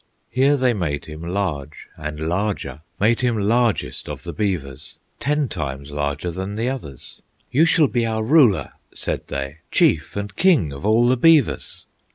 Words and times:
Here 0.31 0.57
they 0.57 0.73
made 0.73 1.05
him 1.05 1.21
large 1.21 1.87
and 1.95 2.19
larger, 2.19 2.81
Made 2.99 3.21
him 3.21 3.37
largest 3.37 4.09
of 4.09 4.23
the 4.23 4.33
beavers, 4.33 4.95
Ten 5.19 5.47
times 5.47 5.91
larger 5.91 6.31
than 6.31 6.55
the 6.55 6.69
others. 6.69 7.21
"You 7.51 7.65
shall 7.65 7.85
be 7.87 8.03
our 8.03 8.23
ruler," 8.23 8.71
said 8.95 9.27
they; 9.27 9.59
"Chief 9.69 10.15
and 10.15 10.35
King 10.35 10.73
of 10.73 10.87
all 10.87 11.07
the 11.07 11.17
beavers." 11.17 11.85